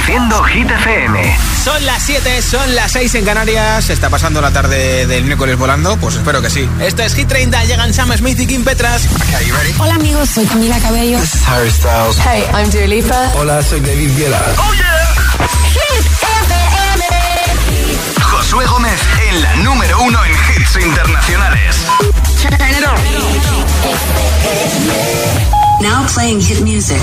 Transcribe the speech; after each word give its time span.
Reproduciendo 0.00 0.42
Hit 0.44 0.70
FM. 0.70 1.36
Son 1.62 1.84
las 1.84 2.02
7, 2.02 2.40
son 2.40 2.74
las 2.74 2.92
6 2.92 3.16
en 3.16 3.24
Canarias. 3.24 3.90
¿Está 3.90 4.08
pasando 4.08 4.40
la 4.40 4.50
tarde 4.50 5.06
del 5.06 5.24
miércoles 5.24 5.58
volando? 5.58 5.98
Pues 5.98 6.14
espero 6.16 6.40
que 6.40 6.48
sí. 6.48 6.66
Esto 6.80 7.02
es 7.02 7.14
Hit 7.14 7.28
30. 7.28 7.64
Llegan 7.64 7.92
Sam 7.92 8.10
Smith 8.16 8.40
y 8.40 8.46
Kim 8.46 8.64
Petras. 8.64 9.06
Hola 9.78 9.96
amigos, 9.96 10.30
soy 10.30 10.46
Camila 10.46 10.78
Cabello. 10.78 11.18
This 11.20 11.34
is 11.34 11.46
Harry 11.46 11.70
Styles. 11.70 12.18
Hey, 12.18 12.44
I'm 12.54 12.70
Dua 12.70 12.86
Lipa. 12.86 13.32
Hola, 13.34 13.62
soy 13.62 13.80
David 13.80 14.16
Guetta. 14.16 14.42
¡Oh, 14.56 14.72
yeah! 14.72 15.14
Hit 15.68 16.06
FM. 16.22 17.04
Josué 18.22 18.64
Gómez 18.66 19.00
en 19.28 19.42
la 19.42 19.56
número 19.56 20.00
uno 20.00 20.18
en 20.24 20.32
hits 20.32 20.76
internacionales. 20.82 21.76
Now 25.82 26.06
playing 26.06 26.40
hit 26.40 26.60
music. 26.62 27.02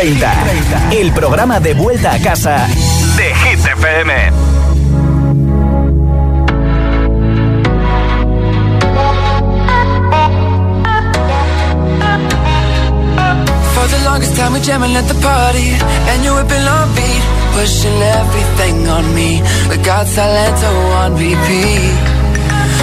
30, 0.00 0.92
el 0.92 1.12
programa 1.12 1.60
de 1.60 1.74
vuelta 1.74 2.14
a 2.14 2.18
casa 2.20 2.66
de 3.18 3.34
Hit 3.34 3.58
FM. 3.66 4.32
Longest 14.04 14.36
time 14.36 14.54
we 14.54 14.60
jamming 14.60 14.96
at 14.96 15.06
the 15.06 15.14
party. 15.20 15.76
And 16.08 16.24
you 16.24 16.34
whipping 16.34 16.66
on 16.66 16.94
beat 16.94 17.22
Pushing 17.52 18.00
everything 18.00 18.88
on 18.88 19.14
me. 19.14 19.42
We 19.68 19.76
got 19.84 20.06
Salento 20.06 20.72
on 21.04 21.12
repeat 21.12 22.09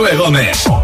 Josué 0.00 0.16
Gómez. 0.16 0.79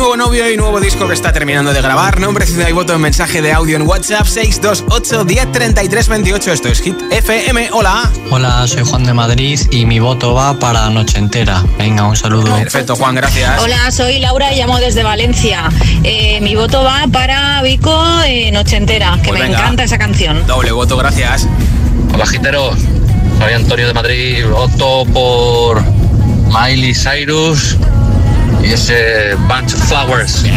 Nuevo 0.00 0.16
novio 0.16 0.50
y 0.50 0.56
nuevo 0.56 0.80
disco 0.80 1.06
que 1.06 1.12
está 1.12 1.30
terminando 1.30 1.74
de 1.74 1.82
grabar. 1.82 2.18
Nombre, 2.20 2.46
ciudad 2.46 2.66
y 2.68 2.72
voto 2.72 2.94
en 2.94 3.02
mensaje 3.02 3.42
de 3.42 3.52
audio 3.52 3.76
en 3.76 3.82
WhatsApp 3.86 4.24
628 4.26 5.24
10 5.26 6.08
28. 6.08 6.52
Esto 6.52 6.68
es 6.68 6.80
Hit 6.80 6.96
FM. 7.10 7.68
Hola. 7.72 8.10
Hola, 8.30 8.66
soy 8.66 8.82
Juan 8.82 9.04
de 9.04 9.12
Madrid 9.12 9.60
y 9.70 9.84
mi 9.84 9.98
voto 9.98 10.32
va 10.32 10.58
para 10.58 10.88
Noche 10.88 11.18
Entera. 11.18 11.62
Venga, 11.76 12.04
un 12.04 12.16
saludo. 12.16 12.56
Perfecto, 12.56 12.96
Juan, 12.96 13.14
gracias. 13.14 13.60
Hola, 13.62 13.90
soy 13.90 14.20
Laura 14.20 14.50
y 14.54 14.56
llamo 14.56 14.78
desde 14.78 15.02
Valencia. 15.02 15.68
Eh, 16.02 16.40
mi 16.40 16.54
voto 16.54 16.82
va 16.82 17.04
para 17.12 17.60
Vico 17.60 18.02
eh, 18.24 18.50
Noche 18.52 18.76
Entera, 18.78 19.18
que 19.22 19.28
Pues 19.28 19.38
me 19.40 19.48
venga. 19.48 19.58
encanta 19.58 19.84
esa 19.84 19.98
canción. 19.98 20.46
Doble 20.46 20.72
voto, 20.72 20.96
gracias. 20.96 21.46
Hola 22.14 22.24
gitero, 22.24 22.74
soy 23.38 23.52
Antonio 23.52 23.86
de 23.86 23.92
Madrid, 23.92 24.46
voto 24.50 25.04
por 25.12 25.82
Miley 26.46 26.94
Cyrus 26.94 27.76
y 28.62 28.72
ese 28.72 29.34
Bunch 29.48 29.74
of 29.74 29.80
Flowers. 29.88 30.42
Bien. 30.42 30.56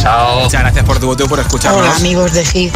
Chao. 0.00 0.40
Muchas 0.42 0.60
gracias 0.60 0.84
por 0.84 0.98
tu 1.00 1.06
voto 1.06 1.24
y 1.24 1.28
por 1.28 1.40
escucharnos. 1.40 1.82
Hola 1.82 1.96
amigos 1.96 2.32
de 2.32 2.44
Hit. 2.44 2.74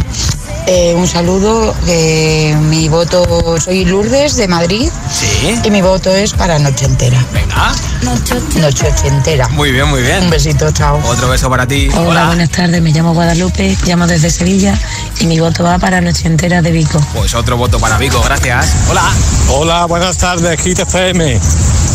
Eh, 0.65 0.93
un 0.95 1.07
saludo. 1.07 1.75
eh, 1.87 2.55
mi 2.69 2.87
voto, 2.87 3.57
soy 3.59 3.83
Lourdes 3.83 4.37
de 4.37 4.47
Madrid 4.47 4.89
Sí. 5.11 5.59
y 5.63 5.71
mi 5.71 5.81
voto 5.81 6.09
es 6.09 6.31
para 6.33 6.57
Noche 6.59 6.85
Entera. 6.85 7.17
Venga. 7.33 7.73
Noche 8.01 8.87
Ochentera. 8.87 9.47
Muy 9.49 9.71
bien, 9.73 9.87
muy 9.89 9.99
Un 10.01 10.05
bien. 10.05 10.29
besito, 10.29 10.71
chao. 10.71 11.01
Otro 11.05 11.27
beso 11.29 11.49
para 11.49 11.67
ti. 11.67 11.89
Hola, 11.97 12.27
buenas 12.27 12.49
tardes. 12.49 12.81
Me 12.81 12.91
llamo 12.91 13.13
Guadalupe, 13.13 13.77
llamo 13.85 14.07
desde 14.07 14.29
Sevilla 14.29 14.77
y 15.19 15.25
mi 15.27 15.37
voto 15.39 15.63
va 15.63 15.79
para 15.79 15.99
Noche 15.99 16.27
Entera 16.27 16.61
de 16.61 16.71
Vico. 16.71 16.99
Pues 17.13 17.33
otro 17.33 17.57
voto 17.57 17.77
para 17.79 17.97
Vico, 17.97 18.21
gracias. 18.21 18.73
Hola. 18.89 19.03
Hola, 19.49 19.85
buenas 19.85 20.17
tardes, 20.17 20.61
Hit 20.61 20.79
FM. 20.79 21.39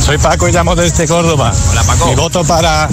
Soy 0.08 0.16
Paco 0.16 0.48
y 0.48 0.52
llamo 0.52 0.74
desde 0.74 1.06
Córdoba. 1.06 1.52
Hola, 1.70 1.82
Paco. 1.82 2.06
Mi 2.06 2.14
voto 2.14 2.42
para 2.42 2.88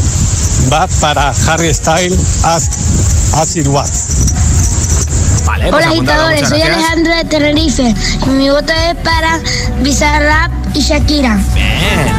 va 0.70 0.86
para 1.00 1.32
Harry 1.48 1.74
Styles 1.74 2.44
as, 2.44 3.34
as 3.36 3.56
It 3.56 3.68
Was. 3.68 5.46
Vale, 5.46 5.70
pues 5.70 5.86
Hola 5.86 5.94
apuntado, 5.94 6.26
agitadores, 6.26 6.50
soy 6.50 6.60
gracias. 6.60 6.78
Alejandro 6.78 7.16
de 7.16 7.24
Tenerife 7.24 7.96
y 8.26 8.30
mi 8.32 8.50
voto 8.50 8.74
es 8.74 8.96
para 8.96 9.40
Bizarrap 9.82 10.52
y 10.74 10.82
Shakira. 10.82 11.40
Bien. 11.54 12.12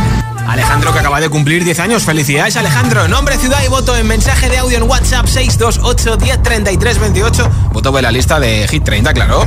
Alejandro 0.48 0.94
que 0.94 1.00
acaba 1.00 1.20
de 1.20 1.28
cumplir 1.28 1.62
10 1.62 1.78
años. 1.80 2.02
Felicidades, 2.02 2.56
Alejandro. 2.56 3.06
Nombre, 3.06 3.36
ciudad 3.36 3.62
y 3.62 3.68
voto 3.68 3.94
en 3.94 4.06
mensaje 4.06 4.48
de 4.48 4.56
audio 4.56 4.78
en 4.78 4.84
WhatsApp 4.84 5.26
628 5.26 6.16
10 6.16 7.00
28. 7.00 7.50
Voto 7.70 7.92
de 7.92 8.00
la 8.00 8.10
lista 8.10 8.40
de 8.40 8.66
Hit 8.66 8.84
30, 8.84 9.12
claro. 9.12 9.40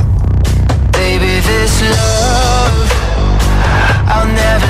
Baby, 0.92 1.42
this 1.42 1.82
love, 1.82 2.92
I'll 4.06 4.28
never 4.28 4.69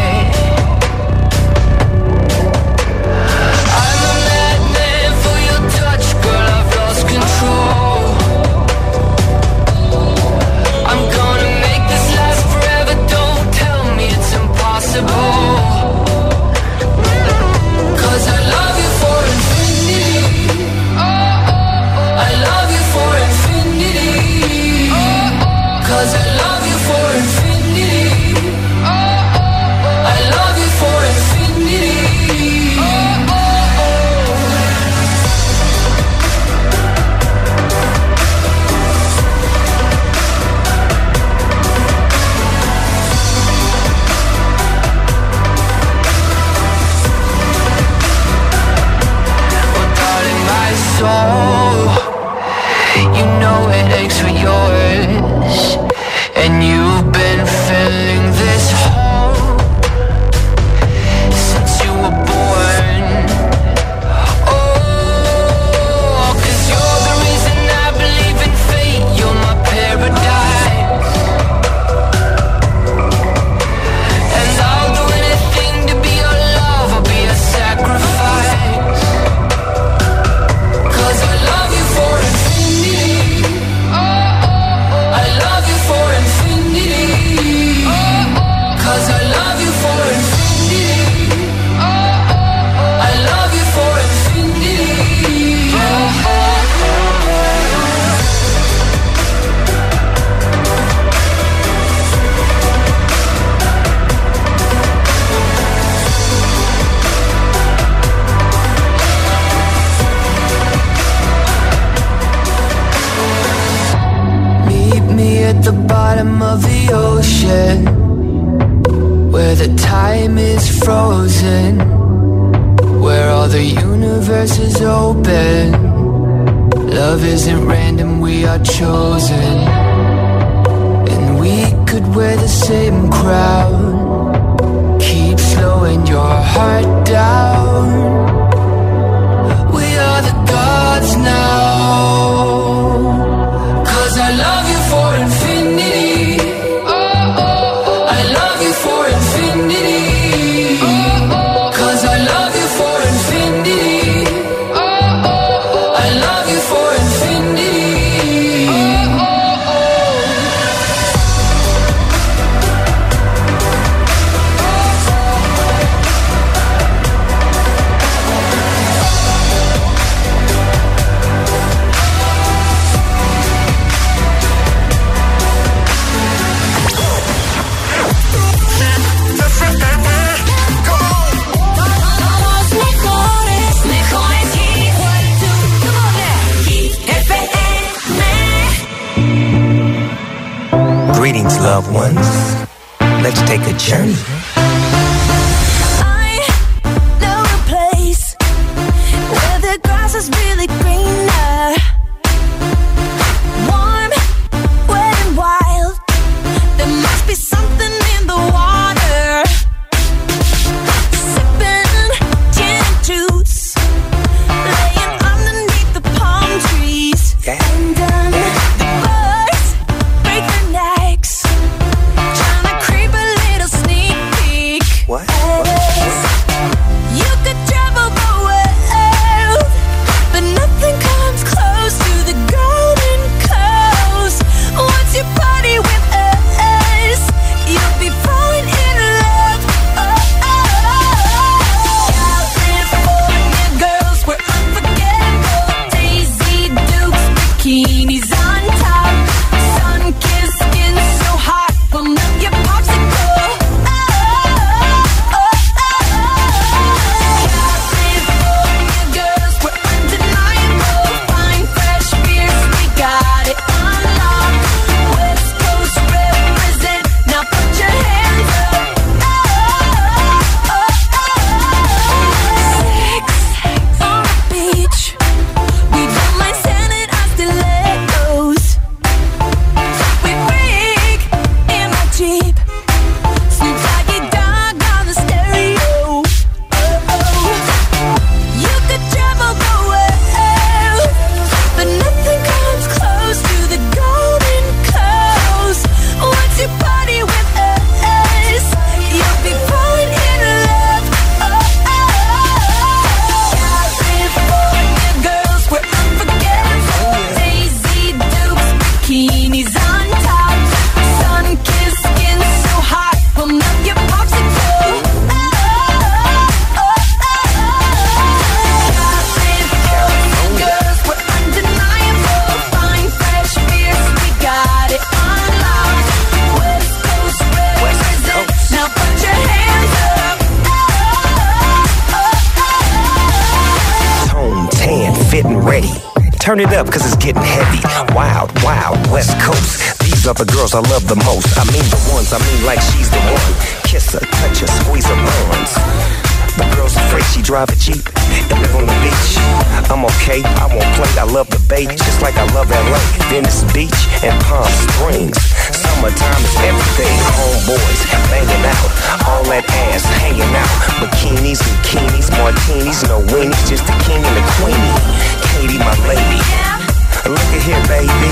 Baby. 368.07 368.31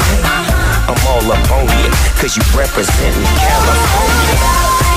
I'm 0.87 0.97
all 1.07 1.31
up 1.31 1.51
on 1.51 1.67
you, 1.83 1.91
cause 2.19 2.35
you 2.35 2.43
representing 2.57 3.23
California. 3.37 4.88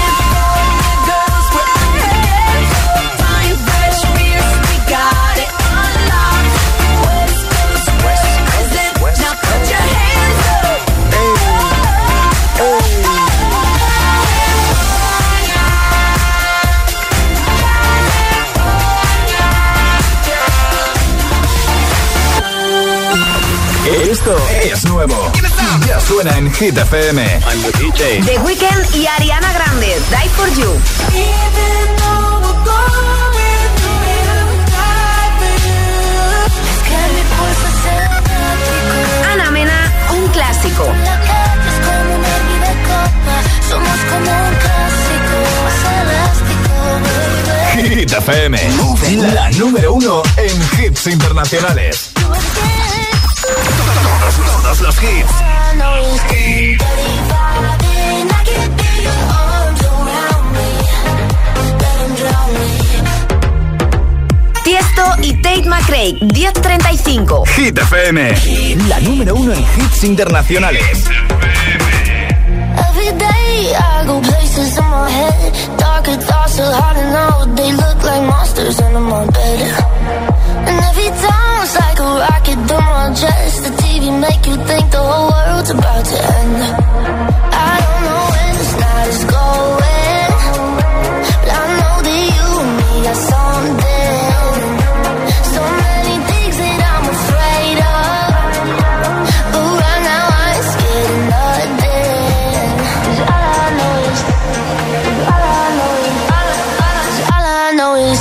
Es 24.71 24.85
nuevo. 24.85 25.33
Ya 25.87 26.01
suena 26.01 26.37
en 26.39 26.53
Hit 26.53 26.77
FM. 26.77 27.23
I'm 27.23 27.63
the 27.63 27.73
DJ. 27.79 28.23
The 28.25 28.39
Weeknd 28.41 28.95
y 28.95 29.07
Ariana 29.07 29.53
Grande. 29.53 29.87
Die 29.87 30.29
for 30.37 30.49
You. 30.55 30.79
Ana 39.33 39.51
Mena, 39.51 39.93
un 40.15 40.29
clásico. 40.29 40.85
Somos 43.69 43.99
como 44.11 44.31
un 44.31 44.55
clásico, 44.63 45.37
elástico, 46.13 47.99
Hit 47.99 48.13
FM. 48.13 48.59
La 49.35 49.51
número 49.53 49.95
uno 49.95 50.23
en 50.37 50.85
hits 50.85 51.07
internacionales. 51.07 52.12
Los 54.93 55.03
hits. 55.03 55.33
Tiesto 64.65 65.03
y 65.23 65.33
Tate 65.43 65.69
McRae, 65.69 66.19
1035. 66.21 67.45
Hit 67.57 67.79
FM. 67.79 68.35
La 68.89 69.01
número 69.01 69.35
uno 69.35 69.53
en 69.53 69.61
hits 69.61 70.05
internacionales. 70.05 70.83
Every 72.89 73.13
day 73.19 73.75
I 73.75 74.05
go 74.07 74.21
places 74.21 74.77
in 74.79 74.85
my 74.91 75.11
head. 75.11 75.53
Darker 75.79 76.17
thoughts 76.17 76.59
are 76.61 76.73
hard 76.75 76.97
to 76.97 77.05
know. 77.13 77.55
They 77.57 77.73
look 77.73 78.03
like 78.05 78.23
monsters 78.27 78.81
under 78.81 79.01
my 79.01 79.27
bed. 79.27 79.85
And 80.69 80.81
every 80.91 81.11
time 81.25 81.63
it's 81.63 81.75
like 81.79 81.99
a 81.99 82.03
rocket 82.05 82.59
through 82.69 82.81
my 82.81 83.15
chest. 83.15 83.62
TV 84.03 84.21
make 84.21 84.47
you 84.47 84.57
think 84.67 84.91
the 84.91 84.99
whole 84.99 85.31
world's 85.31 85.71
about 85.71 86.05
to 86.05 86.17
end. 86.39 86.57
I 87.55 87.75
don't 87.85 88.03
know 88.07 88.23
when 88.33 88.51
this 88.59 88.73
night 88.83 89.09
is 89.15 89.25
going. 89.35 90.31
But 91.43 91.51
I 91.61 91.65
know 91.79 91.97
that 92.07 92.23
you 92.37 92.49
and 92.63 92.73
me 92.79 92.91
got 93.07 93.19
something. 93.33 94.59
So 95.55 95.61
many 95.87 96.17
things 96.31 96.57
that 96.63 96.81
I'm 96.93 97.07
afraid 97.17 97.79
of. 97.95 98.27
But 99.53 99.67
right 99.83 100.03
now 100.11 100.25
I 100.43 100.47
ain't 100.57 100.67
scared 100.75 101.11
of 101.15 101.23
nothing. 101.35 102.71
'Cause 103.05 103.21
all 103.33 103.45
I 103.55 103.69
know 103.79 103.95
is, 104.11 104.21
all 105.31 105.45
I 105.55 105.69
know 105.79 105.95
is, 106.03 106.19
all 106.35 106.49
I, 106.51 106.59
all 106.83 106.97
I, 106.99 107.15
all 107.35 107.47
I 107.63 107.71
know 107.79 107.93
is 108.11 108.21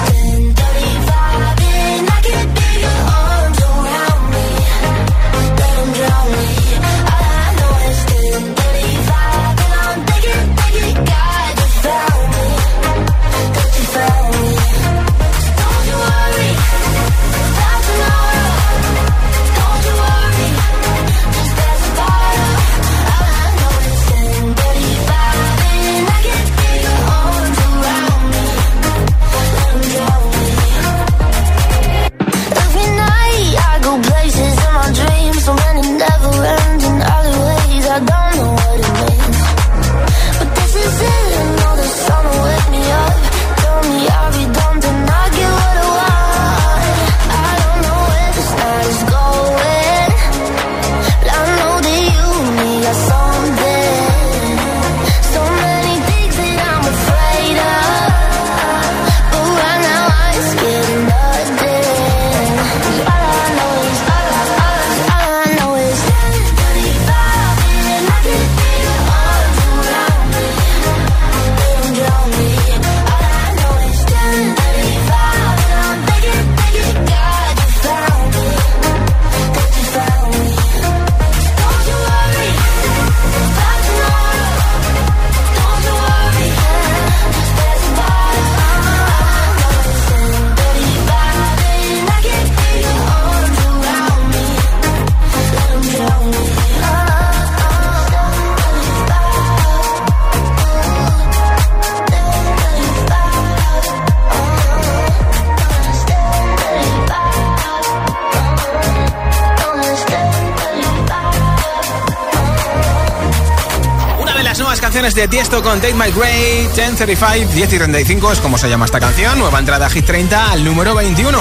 nuevas 114.71 114.79
canciones 114.79 115.15
de 115.15 115.27
Tiesto 115.27 115.61
con 115.61 115.81
Take 115.81 115.95
My 115.95 116.11
Gray, 116.11 116.69
1035, 116.73 117.53
10 117.53 117.73
y 117.73 117.77
35 117.77 118.31
es 118.31 118.39
como 118.39 118.57
se 118.57 118.69
llama 118.69 118.85
esta 118.85 119.01
canción. 119.01 119.37
Nueva 119.37 119.59
entrada 119.59 119.89
Hit 119.89 120.05
30 120.05 120.49
al 120.49 120.63
número 120.63 120.95
21. 120.95 121.37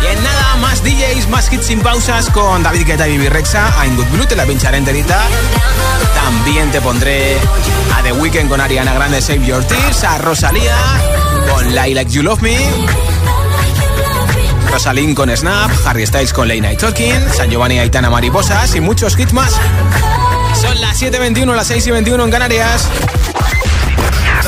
Y 0.00 0.06
en 0.06 0.22
nada, 0.22 0.54
más 0.60 0.84
DJs, 0.84 1.28
más 1.28 1.52
hits 1.52 1.66
sin 1.66 1.80
pausas 1.80 2.30
con 2.30 2.62
David 2.62 2.86
Guetta 2.86 3.08
y 3.08 3.18
Bibi 3.18 3.30
Rexa. 3.30 3.68
I'm 3.82 3.96
Good 3.96 4.06
Blue, 4.12 4.26
te 4.26 4.36
la 4.36 4.46
pincharé 4.46 4.76
enterita. 4.76 5.20
También 6.14 6.70
te 6.70 6.80
pondré 6.80 7.38
a 7.96 8.02
The 8.04 8.12
Weeknd 8.12 8.48
con 8.48 8.60
Ariana 8.60 8.94
Grande, 8.94 9.20
Save 9.22 9.44
Your 9.44 9.64
Tears. 9.64 10.04
A 10.04 10.18
Rosalía 10.18 10.76
con 11.52 11.74
Lie 11.74 11.94
Like 11.96 12.12
You 12.12 12.22
Love 12.22 12.42
Me. 12.42 12.58
Rosalind 14.70 15.16
con 15.16 15.36
Snap, 15.36 15.72
Harry 15.84 16.06
Styles 16.06 16.32
con 16.32 16.46
Late 16.46 16.60
Night 16.60 16.78
Talking, 16.78 17.28
San 17.34 17.50
Giovanni 17.50 17.80
Aitana 17.80 18.08
Mariposas 18.08 18.76
y 18.76 18.80
muchos 18.80 19.18
hits 19.18 19.32
más. 19.32 19.58
Son 20.60 20.80
las 20.80 21.00
7.21, 21.00 21.54
las 21.54 21.70
6.21 21.70 22.24
en 22.24 22.30
Canarias. 22.30 22.88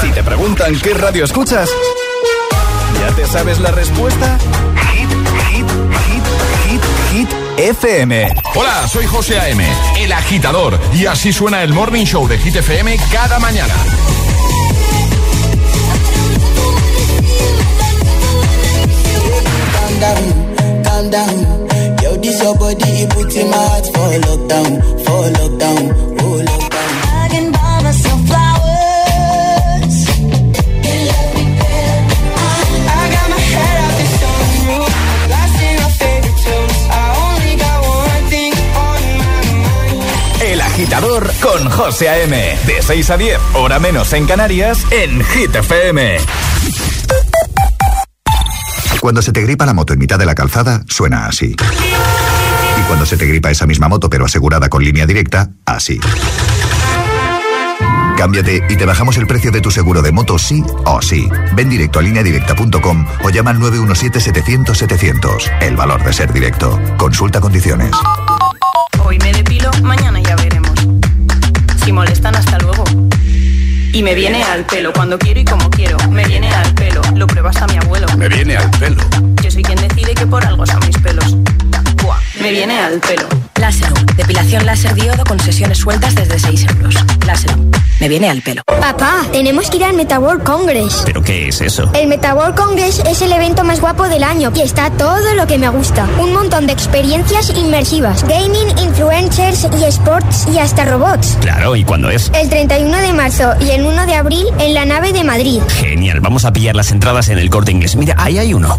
Si 0.00 0.10
te 0.10 0.22
preguntan 0.22 0.78
qué 0.80 0.94
radio 0.94 1.24
escuchas, 1.24 1.68
¿ya 3.00 3.14
te 3.14 3.26
sabes 3.26 3.60
la 3.60 3.70
respuesta? 3.70 4.38
Hit, 4.92 5.10
hit, 5.50 5.66
hit, 6.06 6.22
hit, 6.66 6.82
hit 7.12 7.28
FM. 7.58 8.34
Hola, 8.54 8.88
soy 8.88 9.06
José 9.06 9.38
A.M., 9.38 9.64
el 9.98 10.12
agitador, 10.12 10.78
y 10.94 11.06
así 11.06 11.32
suena 11.32 11.62
el 11.62 11.72
Morning 11.72 12.04
Show 12.04 12.26
de 12.26 12.38
Hit 12.38 12.56
FM 12.56 12.98
cada 13.12 13.38
mañana. 13.38 13.74
Calm 19.72 20.00
down, 20.00 20.82
calm 20.82 21.10
down. 21.10 21.60
Yo, 22.02 22.16
this 22.16 22.42
your 22.42 22.56
body, 22.56 23.02
it 23.02 23.10
puts 23.10 23.36
in 23.36 23.50
my 23.50 23.56
heart 23.56 23.86
for 23.94 24.08
lockdown, 24.26 24.99
El 40.40 40.60
agitador 40.60 41.30
con 41.40 41.68
José 41.70 42.08
A.M. 42.08 42.58
De 42.66 42.80
6 42.80 43.10
a 43.10 43.16
10, 43.16 43.38
hora 43.54 43.78
menos 43.78 44.12
en 44.12 44.26
Canarias, 44.26 44.86
en 44.90 45.24
Hit 45.24 45.54
FM. 45.54 46.18
Cuando 49.00 49.22
se 49.22 49.32
te 49.32 49.42
gripa 49.42 49.66
la 49.66 49.74
moto 49.74 49.92
en 49.92 49.98
mitad 49.98 50.18
de 50.18 50.26
la 50.26 50.34
calzada, 50.34 50.82
suena 50.88 51.26
así. 51.26 51.56
Cuando 52.90 53.06
se 53.06 53.16
te 53.16 53.24
gripa 53.24 53.52
esa 53.52 53.68
misma 53.68 53.88
moto 53.88 54.10
pero 54.10 54.24
asegurada 54.24 54.68
con 54.68 54.82
línea 54.82 55.06
directa, 55.06 55.48
así. 55.64 56.00
Cámbiate 58.16 58.64
y 58.68 58.74
te 58.74 58.84
bajamos 58.84 59.16
el 59.16 59.28
precio 59.28 59.52
de 59.52 59.60
tu 59.60 59.70
seguro 59.70 60.02
de 60.02 60.10
moto 60.10 60.40
sí 60.40 60.64
o 60.84 61.00
sí. 61.00 61.28
Ven 61.54 61.70
directo 61.70 62.00
a 62.00 62.02
lineadirecta.com 62.02 63.06
o 63.22 63.30
llama 63.30 63.52
al 63.52 63.60
917-700-700. 63.60 65.58
El 65.60 65.76
valor 65.76 66.02
de 66.02 66.12
ser 66.12 66.32
directo. 66.32 66.80
Consulta 66.98 67.40
condiciones. 67.40 67.92
Hoy 69.04 69.20
me 69.20 69.34
depilo, 69.34 69.70
mañana 69.84 70.18
ya 70.18 70.34
veremos. 70.34 70.74
Si 71.84 71.92
molestan, 71.92 72.34
hasta 72.34 72.58
luego. 72.58 72.82
Y 73.92 74.02
me 74.02 74.16
viene 74.16 74.42
al 74.42 74.64
pelo 74.64 74.92
cuando 74.92 75.16
quiero 75.16 75.38
y 75.38 75.44
como 75.44 75.70
quiero. 75.70 75.96
Me 76.10 76.24
viene 76.24 76.52
al 76.52 76.74
pelo, 76.74 77.02
lo 77.14 77.28
prueba 77.28 77.50
hasta 77.50 77.68
mi 77.68 77.76
abuelo. 77.76 78.08
Me 78.16 78.28
viene 78.28 78.56
al 78.56 78.68
pelo. 78.72 79.00
Yo 79.44 79.48
soy 79.48 79.62
quien 79.62 79.78
decide 79.78 80.12
que 80.14 80.26
por 80.26 80.44
algo 80.44 80.66
son 80.66 80.80
mis 80.84 80.98
pelos. 80.98 81.36
Viene 82.60 82.78
al 82.78 83.00
pelo. 83.00 83.26
Láser, 83.58 83.90
depilación 84.30 84.64
láser 84.64 84.94
diodo 84.94 85.24
con 85.24 85.40
sesiones 85.40 85.78
sueltas 85.78 86.14
desde 86.14 86.38
6 86.38 86.66
euros. 86.68 86.94
Láser, 87.26 87.50
me 87.98 88.08
viene 88.08 88.30
al 88.30 88.42
pelo. 88.42 88.62
Papá, 88.64 89.26
tenemos 89.32 89.68
que 89.68 89.78
ir 89.78 89.84
al 89.84 89.94
Metaworld 89.94 90.44
Congress. 90.44 91.02
¿Pero 91.04 91.20
qué 91.20 91.48
es 91.48 91.60
eso? 91.60 91.90
El 91.94 92.06
Metaworld 92.06 92.54
Congress 92.54 93.02
es 93.10 93.22
el 93.22 93.32
evento 93.32 93.64
más 93.64 93.80
guapo 93.80 94.08
del 94.08 94.22
año 94.22 94.52
y 94.54 94.60
está 94.60 94.88
todo 94.90 95.34
lo 95.34 95.48
que 95.48 95.58
me 95.58 95.68
gusta. 95.68 96.08
Un 96.20 96.32
montón 96.32 96.68
de 96.68 96.72
experiencias 96.72 97.50
inmersivas. 97.50 98.22
Gaming, 98.22 98.68
influencers 98.78 99.66
y 99.80 99.84
sports 99.86 100.46
y 100.54 100.58
hasta 100.58 100.84
robots. 100.84 101.36
Claro, 101.40 101.74
¿y 101.74 101.82
cuándo 101.82 102.08
es? 102.08 102.30
El 102.32 102.48
31 102.48 102.98
de 102.98 103.12
marzo 103.12 103.54
y 103.60 103.70
el 103.70 103.84
1 103.84 104.06
de 104.06 104.14
abril 104.14 104.46
en 104.60 104.74
la 104.74 104.84
nave 104.84 105.12
de 105.12 105.24
Madrid. 105.24 105.60
Genial, 105.80 106.20
vamos 106.20 106.44
a 106.44 106.52
pillar 106.52 106.76
las 106.76 106.92
entradas 106.92 107.30
en 107.30 107.38
el 107.38 107.50
corte 107.50 107.72
inglés. 107.72 107.96
Mira, 107.96 108.14
ahí 108.16 108.38
hay 108.38 108.54
uno. 108.54 108.78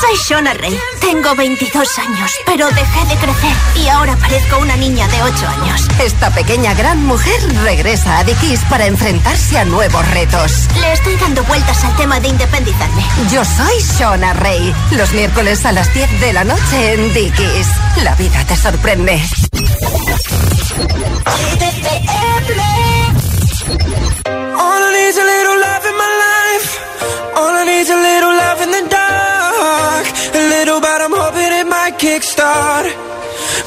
Soy 0.00 0.16
Shona 0.28 0.54
Rey. 0.54 0.76
Tengo 1.00 1.34
22 1.34 1.98
años, 1.98 2.30
pero 2.46 2.68
dejé 2.68 3.06
de 3.08 3.14
crecer 3.16 3.56
y 3.82 3.88
ahora 3.88 4.16
parezco 4.16 4.58
una 4.58 4.76
niña 4.76 4.87
de 4.88 5.22
8 5.22 5.48
años. 5.48 5.86
Esta 6.02 6.30
pequeña 6.30 6.72
gran 6.72 7.04
mujer 7.04 7.38
regresa 7.62 8.18
a 8.18 8.24
Dickies 8.24 8.60
para 8.70 8.86
enfrentarse 8.86 9.58
a 9.58 9.66
nuevos 9.66 10.10
retos. 10.12 10.66
Le 10.80 10.92
estoy 10.94 11.14
dando 11.16 11.44
vueltas 11.44 11.84
al 11.84 11.94
tema 11.96 12.18
de 12.20 12.28
independizarme. 12.28 13.04
Yo 13.30 13.44
soy 13.44 13.82
Shona 13.98 14.32
Rey. 14.32 14.74
Los 14.92 15.12
miércoles 15.12 15.66
a 15.66 15.72
las 15.72 15.92
10 15.92 16.20
de 16.20 16.32
la 16.32 16.44
noche 16.44 16.94
en 16.94 17.12
Dickies. 17.12 17.66
La 18.02 18.14
vida 18.14 18.42
te 18.46 18.56
sorprende. 18.56 19.22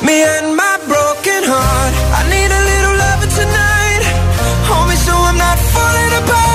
Me 0.01 0.23
and 0.23 0.55
my 0.55 0.75
broken 0.87 1.41
heart. 1.43 1.93
I 2.19 2.21
need 2.33 2.51
a 2.59 2.63
little 2.71 2.95
love 3.05 3.21
tonight. 3.39 4.03
Hold 4.69 4.89
me 4.89 4.95
so 4.95 5.13
I'm 5.13 5.37
not 5.37 5.57
falling 5.73 6.13
apart. 6.23 6.50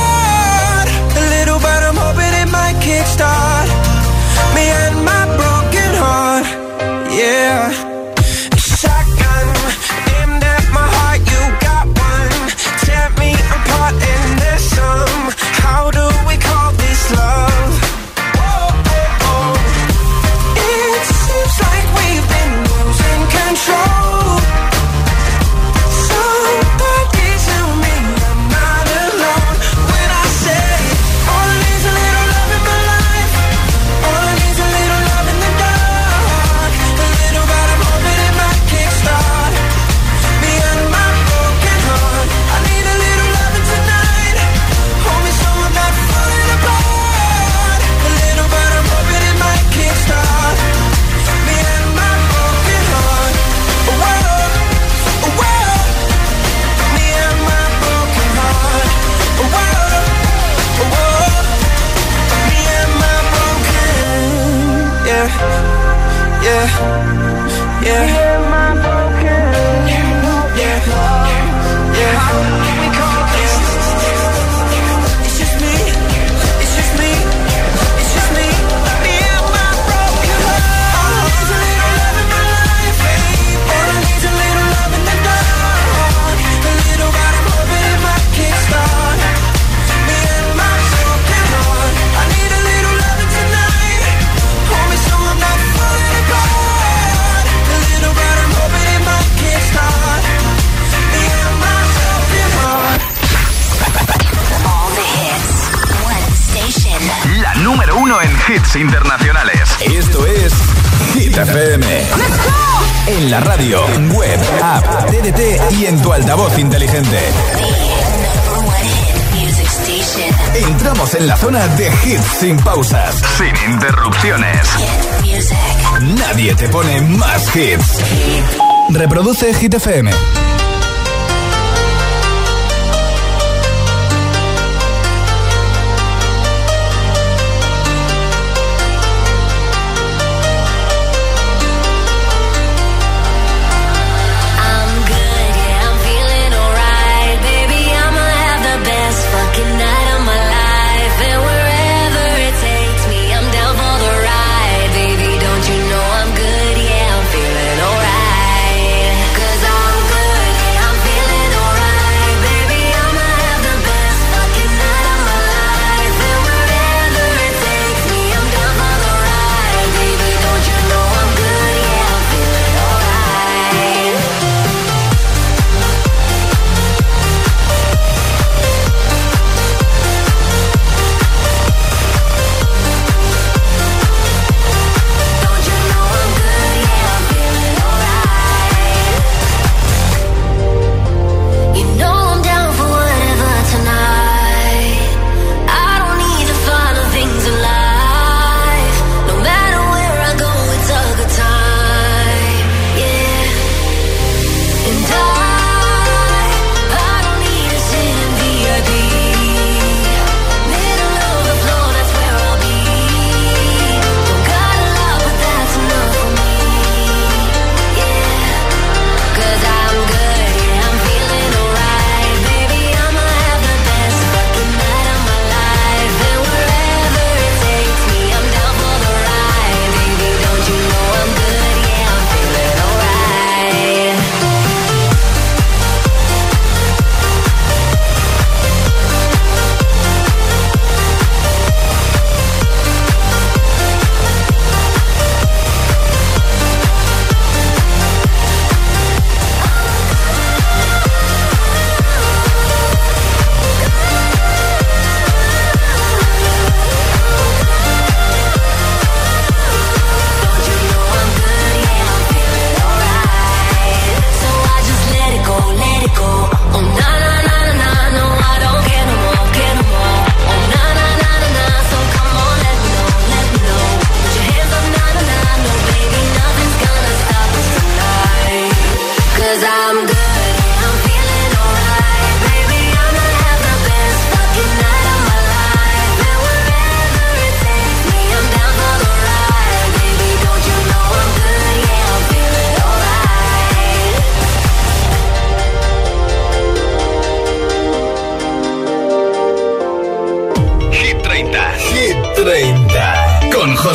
Reproduce 129.06 129.52
Hit. 129.52 130.55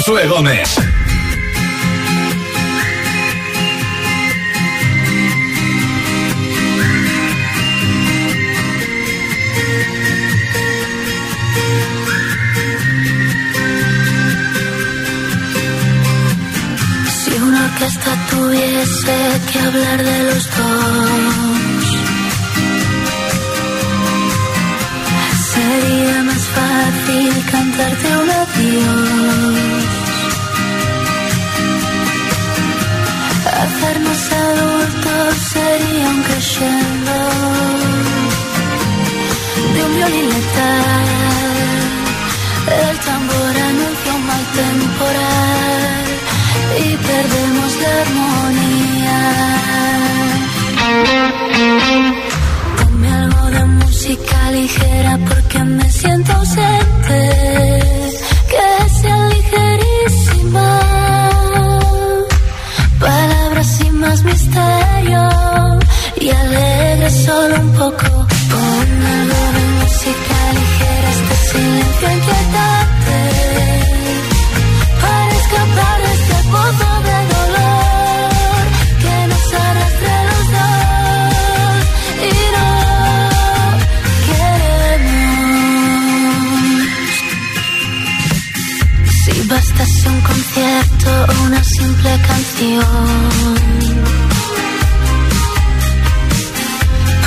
Josué 0.01 0.25
Gómez. 0.27 0.80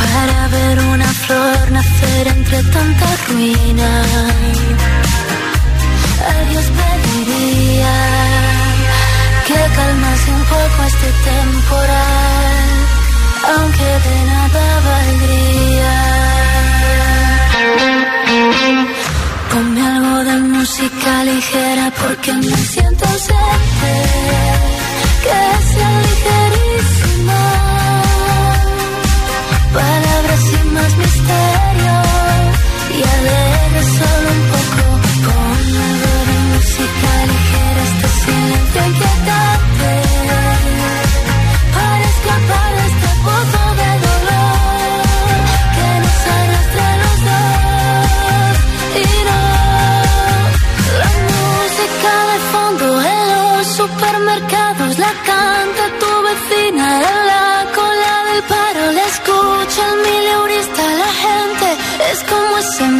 para 0.00 0.48
ver 0.48 0.78
una 0.78 1.06
flor 1.06 1.72
nacer 1.72 2.28
entre 2.28 2.62
tanta 2.62 3.06
ruina. 3.28 3.90
A 6.30 6.50
Dios 6.50 6.66
pediría 6.78 7.96
que 9.46 9.60
calmase 9.76 10.30
un 10.30 10.44
poco 10.54 10.78
este 10.86 11.10
temporal, 11.30 12.66
aunque 13.56 13.88
de 14.06 14.16
nada 14.30 14.64
valdría. 14.88 15.96
Ponme 19.50 19.82
algo 19.96 20.16
de 20.30 20.36
música 20.54 21.24
ligera 21.24 21.92
porque 22.00 22.32
me 22.34 22.56
siento 22.56 23.06
cerca 23.26 24.73
que 25.24 25.42
sé 25.72 25.90
carísimo, 26.28 27.40
palabras 29.72 30.42
y 30.52 30.64
más 30.74 30.92
misterio 30.96 31.96
y 32.90 33.02
alegre. 33.16 33.53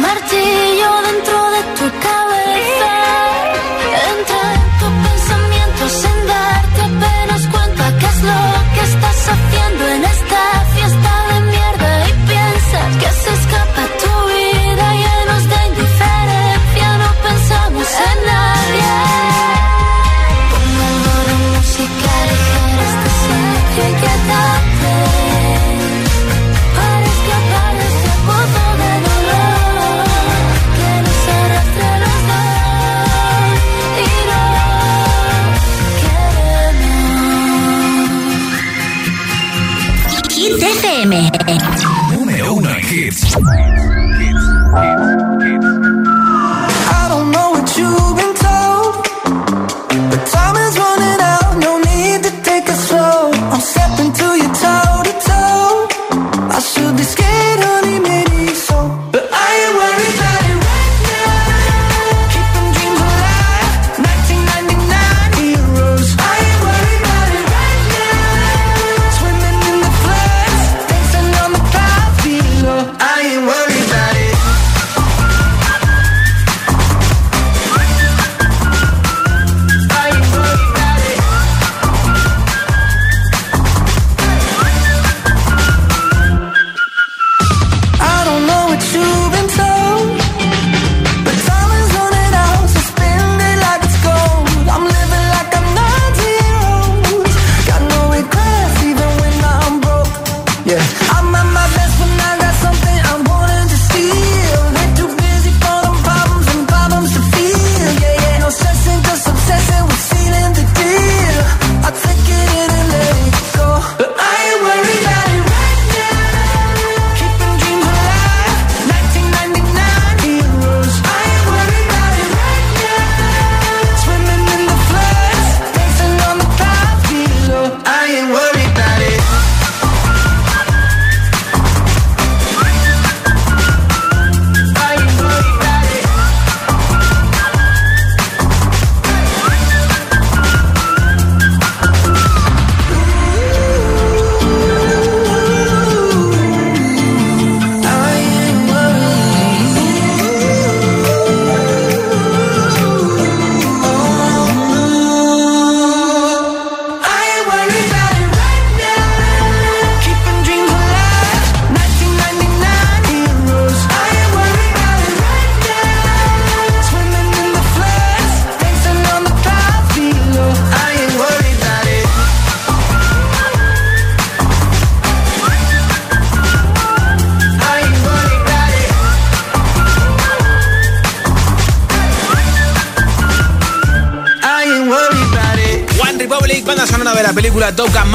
amarti 0.05 0.41
io 0.77 1.14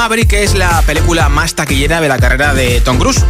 Maverick, 0.00 0.28
que 0.28 0.42
es 0.42 0.54
la 0.54 0.80
película 0.80 1.28
más 1.28 1.54
taquillera 1.54 2.00
de 2.00 2.08
la 2.08 2.18
carrera 2.18 2.54
de 2.54 2.80
Tom 2.80 2.96
Cruise. 2.96 3.22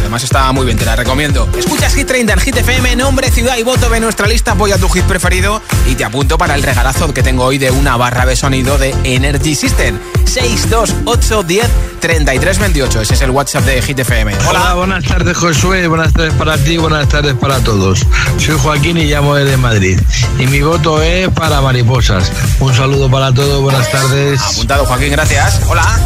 Además 0.00 0.24
está 0.24 0.50
muy 0.52 0.64
bien, 0.64 0.78
te 0.78 0.86
la 0.86 0.96
recomiendo. 0.96 1.46
Escuchas 1.58 1.92
Hit 1.94 2.06
30 2.06 2.32
en 2.32 2.40
Hit 2.40 2.56
FM, 2.56 2.96
nombre, 2.96 3.30
ciudad 3.30 3.58
y 3.58 3.62
voto 3.62 3.90
de 3.90 4.00
nuestra 4.00 4.26
lista. 4.26 4.52
Apoya 4.52 4.78
tu 4.78 4.88
hit 4.88 5.04
preferido 5.04 5.60
y 5.86 5.94
te 5.94 6.06
apunto 6.06 6.38
para 6.38 6.54
el 6.54 6.62
regalazo 6.62 7.12
que 7.12 7.22
tengo 7.22 7.44
hoy 7.44 7.58
de 7.58 7.70
una 7.70 7.98
barra 7.98 8.24
de 8.24 8.34
sonido 8.34 8.78
de 8.78 8.94
Energy 9.04 9.54
System. 9.54 9.98
628 10.24 11.42
10 11.42 11.66
33 12.00 12.58
28. 12.60 13.00
Ese 13.00 13.14
es 13.14 13.20
el 13.20 13.30
WhatsApp 13.30 13.64
de 13.64 13.82
Hit 13.82 13.98
FM. 13.98 14.34
Hola. 14.48 14.74
buenas 14.74 15.04
tardes 15.04 15.36
Josué, 15.36 15.86
buenas 15.86 16.12
tardes 16.12 16.32
para 16.34 16.56
ti, 16.56 16.78
buenas 16.78 17.08
tardes 17.08 17.34
para 17.34 17.58
todos. 17.60 18.06
Soy 18.38 18.56
Joaquín 18.58 18.96
y 18.96 19.04
llamo 19.04 19.34
desde 19.34 19.56
Madrid. 19.56 20.00
Y 20.38 20.46
mi 20.46 20.62
voto 20.62 21.02
es 21.02 21.28
para 21.30 21.60
mariposas. 21.60 22.30
Un 22.60 22.74
saludo 22.74 23.10
para 23.10 23.34
todos, 23.34 23.60
buenas 23.60 23.90
tardes. 23.90 24.40
Apuntado 24.40 24.86
Joaquín, 24.86 25.10
gracias. 25.10 25.60
Hola. 25.68 26.05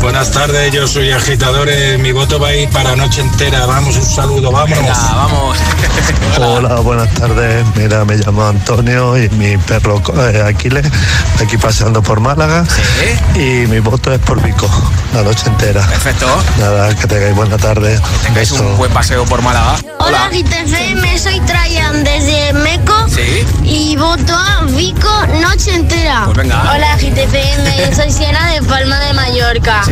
Buenas 0.00 0.30
tardes, 0.30 0.72
yo 0.72 0.88
soy 0.88 1.12
agitadores. 1.12 1.98
Mi 1.98 2.12
voto 2.12 2.40
va 2.40 2.48
a 2.48 2.54
ir 2.54 2.68
para 2.70 2.96
noche 2.96 3.20
entera. 3.20 3.66
Vamos, 3.66 3.96
un 3.96 4.04
saludo. 4.04 4.50
Venga, 4.64 4.94
vamos. 5.14 5.58
Hola, 6.38 6.76
buenas 6.76 7.12
tardes. 7.14 7.64
Mira, 7.76 8.04
me 8.06 8.16
llamo 8.16 8.46
Antonio 8.46 9.18
y 9.18 9.28
mi 9.30 9.58
perro 9.58 10.02
eh, 10.16 10.42
Aquiles, 10.46 10.86
aquí 11.40 11.58
paseando 11.58 12.02
por 12.02 12.20
Málaga. 12.20 12.64
Y 13.34 13.66
mi 13.66 13.80
voto 13.80 14.12
es 14.12 14.18
por 14.20 14.42
Vico, 14.42 14.68
la 15.12 15.22
noche 15.22 15.48
entera. 15.48 15.86
Perfecto. 15.86 16.26
Nada, 16.58 16.94
que 16.94 17.06
tengáis 17.06 17.34
buena 17.34 17.58
tarde. 17.58 18.00
Tengáis 18.22 18.50
un 18.52 18.76
buen 18.78 18.92
paseo 18.92 19.24
por 19.26 19.42
Málaga. 19.42 19.76
Hola, 19.98 20.30
GTFM, 20.30 21.18
soy 21.18 21.40
Trayan 21.40 22.02
desde 22.04 22.54
Meco 22.54 22.99
Sí. 23.20 23.46
y 23.64 23.96
voto 23.96 24.34
a 24.34 24.64
Vico 24.64 25.26
Noche 25.42 25.74
Entera. 25.74 26.22
Pues 26.24 26.38
venga. 26.38 26.72
Hola, 26.72 26.96
GTFM, 26.96 27.94
soy 27.94 28.10
Siena 28.10 28.52
de 28.52 28.62
Palma 28.62 28.98
de 29.00 29.12
Mallorca. 29.12 29.82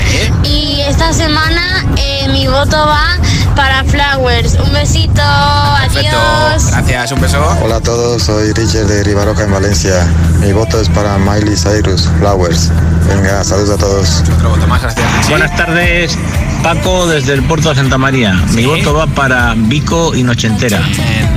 Y 0.44 0.80
esta 0.80 1.12
semana 1.12 1.84
eh, 1.96 2.28
mi 2.30 2.46
voto 2.46 2.76
va 2.76 3.18
para 3.54 3.84
Flowers. 3.84 4.54
Un 4.54 4.72
besito, 4.72 5.20
adiós. 5.20 6.70
Gracias, 6.70 7.12
un 7.12 7.20
beso. 7.20 7.58
Hola 7.62 7.76
a 7.76 7.80
todos, 7.80 8.22
soy 8.22 8.52
Richard 8.52 8.86
de 8.86 9.04
Rivaroca 9.04 9.44
en 9.44 9.52
Valencia. 9.52 10.06
Mi 10.40 10.52
voto 10.52 10.80
es 10.80 10.88
para 10.88 11.18
Miley 11.18 11.56
Cyrus, 11.56 12.08
Flowers. 12.18 12.70
Venga, 13.08 13.44
saludos 13.44 13.70
a 13.70 13.78
todos. 13.78 14.22
Otro 14.36 14.50
voto 14.50 14.66
más, 14.66 14.80
gracias. 14.80 15.28
Buenas 15.28 15.54
tardes, 15.56 16.16
Paco 16.62 17.06
desde 17.06 17.34
el 17.34 17.42
puerto 17.42 17.70
de 17.70 17.74
Santa 17.76 17.98
María. 17.98 18.34
Mi 18.52 18.66
voto 18.66 18.94
va 18.94 19.06
para 19.06 19.54
Vico 19.56 20.14
y 20.14 20.22
Noche 20.22 20.46
entera. 20.48 20.82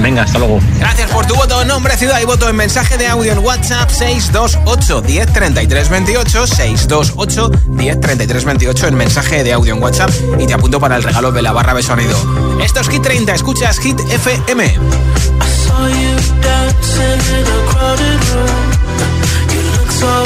Venga, 0.02 0.24
hasta 0.24 0.40
luego. 0.40 0.60
Gracias 0.80 1.10
por 1.12 1.26
tu 1.26 1.36
voto, 1.36 1.64
nombre, 1.66 1.96
ciudad 1.98 2.20
y 2.22 2.26
voto 2.26 2.50
en 2.50 2.56
mensaje 2.56 2.98
de 2.98 3.08
audio 3.08 3.32
en 3.32 3.40
WhatsApp 3.40 3.90
628 3.90 5.02
10 5.02 5.34
33 5.34 5.90
28 5.90 6.48
628 6.48 7.52
10 7.68 8.00
33 8.02 8.46
28 8.46 8.88
en 8.88 8.96
mensaje 8.96 9.44
de 9.44 9.54
audio 9.54 9.76
en 9.76 9.82
WhatsApp 9.82 10.10
y 10.40 10.48
te 10.48 10.54
apunto 10.54 10.80
para 10.80 10.96
el 10.96 11.04
regalo 11.04 11.32
de 11.32 11.42
la 11.42 11.52
barra 11.52 11.74
de 11.74 11.84
sonido. 11.84 12.18
Esto 12.62 12.80
es 12.82 12.90
Hit 12.90 13.04
30, 13.04 13.34
escuchas 13.34 13.80
Hit 13.80 14.00
FM. 14.00 14.80
saw 20.02 20.26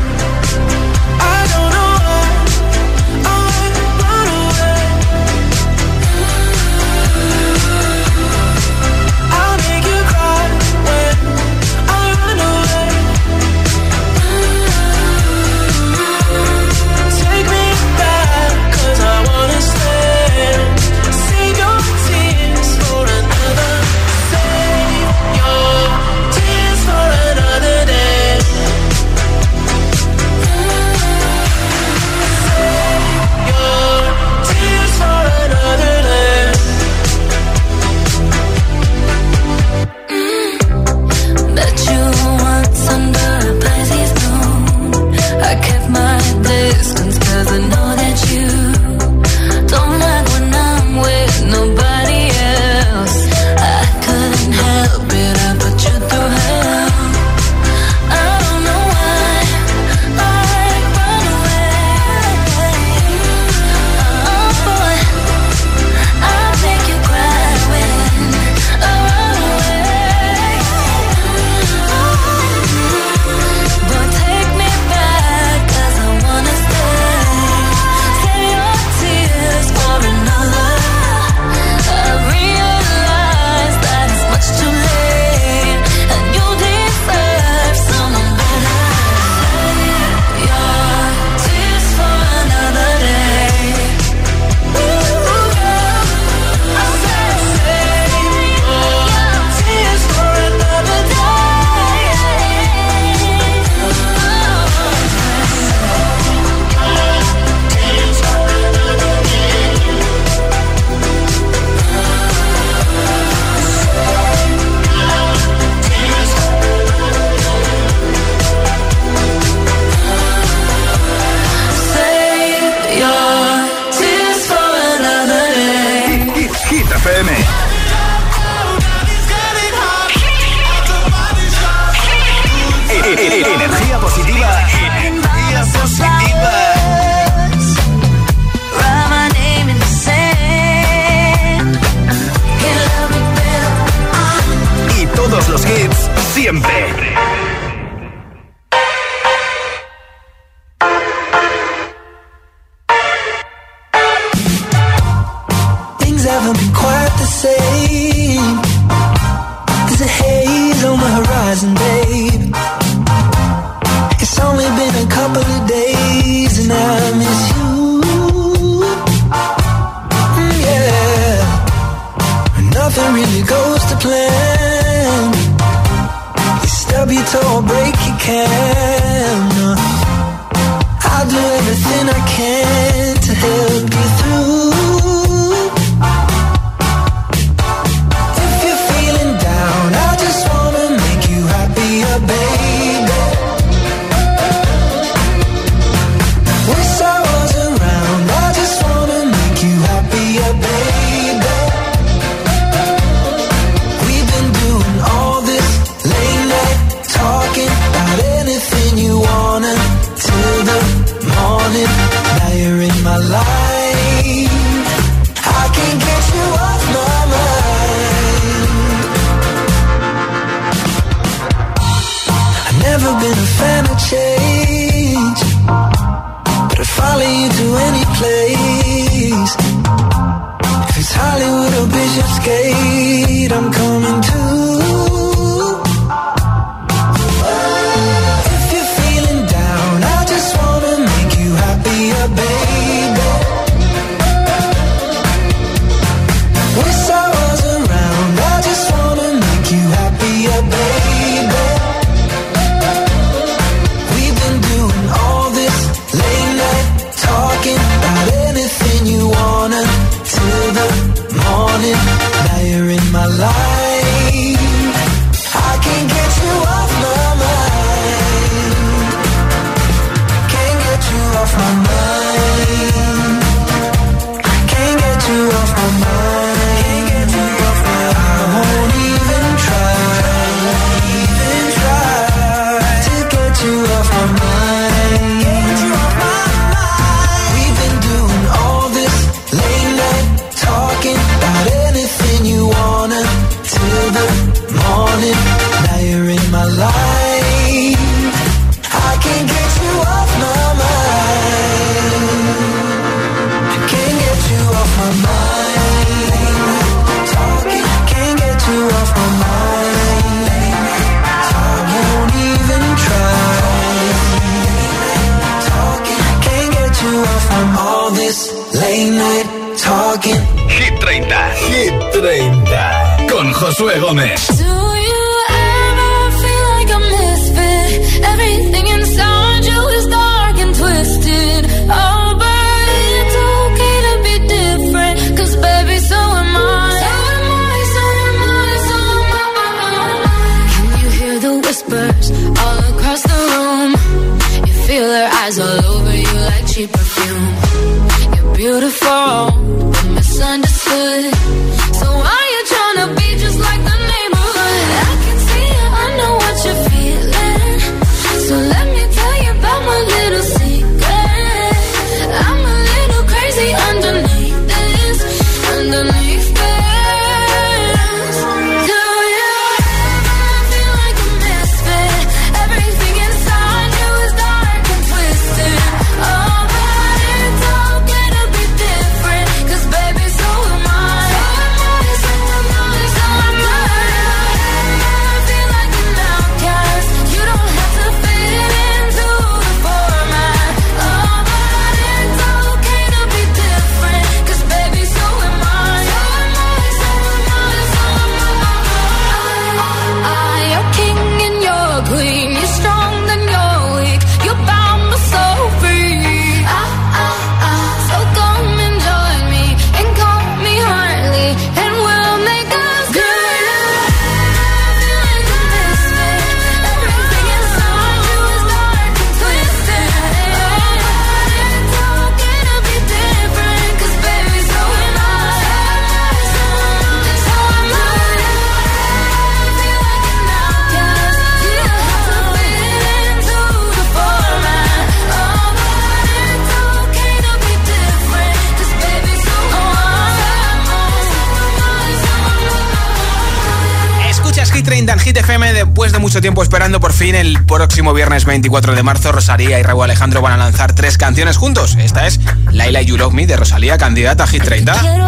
tiempo 446.41 446.63
esperando, 446.63 446.99
por 446.99 447.13
fin 447.13 447.35
el 447.35 447.63
próximo 447.65 448.13
viernes 448.13 448.45
24 448.45 448.95
de 448.95 449.03
marzo 449.03 449.31
Rosalía 449.31 449.79
y 449.79 449.83
Raúl 449.83 450.05
Alejandro 450.05 450.41
van 450.41 450.53
a 450.53 450.57
lanzar 450.57 450.93
tres 450.93 451.17
canciones 451.17 451.57
juntos. 451.57 451.95
Esta 451.99 452.25
es 452.25 452.39
Laila 452.71 453.01
You 453.01 453.15
Love 453.17 453.33
Me 453.33 453.45
de 453.45 453.55
Rosalía, 453.55 453.97
candidata 453.97 454.45
a 454.45 454.47
Hit 454.47 454.63
30. 454.63 454.93
Quiero, 454.99 455.27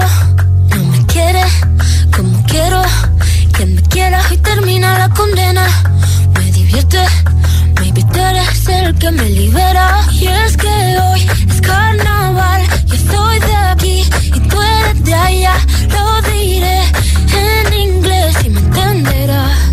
no 0.70 0.84
me 0.86 1.06
quiere, 1.06 1.44
como 2.16 2.44
quiero, 2.46 2.82
que 3.56 3.66
me 3.66 3.82
quiera 3.84 4.22
y 4.32 4.38
termina 4.38 4.98
la 4.98 5.10
condena. 5.10 5.68
Me 6.34 6.52
divierte, 6.52 7.00
baby, 7.76 8.04
tú 8.12 8.20
eres 8.20 8.68
el 8.68 8.96
que 8.96 9.12
me 9.12 9.30
libera. 9.30 10.02
Y 10.14 10.28
es 10.28 10.58
que 10.58 10.68
hoy 10.68 11.28
es 11.50 11.62
carnaval, 11.62 12.64
yo 12.86 12.96
soy 13.12 13.40
de 13.40 13.56
aquí 13.56 14.10
y 14.34 14.40
tú 14.40 14.62
eres 14.62 15.04
de 15.04 15.14
allá. 15.14 15.54
Lo 15.90 16.22
diré 16.32 16.82
en 17.36 17.74
inglés 17.74 18.36
y 18.46 18.50
me 18.50 18.60
entenderás. 18.60 19.73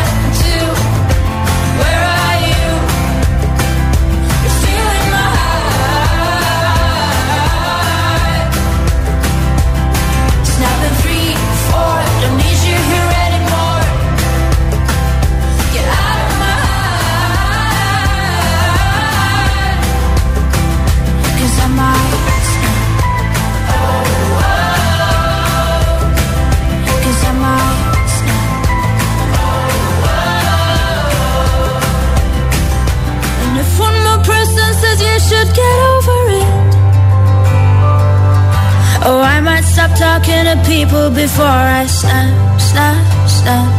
stop 39.95 40.21
talking 40.21 40.43
to 40.45 40.63
people 40.67 41.09
before 41.09 41.45
I 41.45 41.85
snap, 41.85 42.61
snap, 42.61 43.29
snap. 43.29 43.71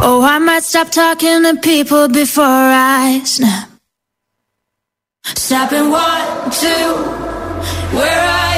Oh, 0.00 0.22
I 0.22 0.38
might 0.38 0.62
stop 0.62 0.90
talking 0.90 1.42
to 1.42 1.56
people 1.56 2.08
before 2.08 2.44
I 2.44 3.20
snap. 3.24 3.68
Snapping 5.24 5.90
one, 5.90 6.50
two, 6.50 7.96
where 7.96 8.20
are? 8.20 8.57